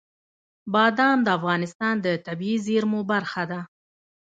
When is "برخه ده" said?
3.11-3.61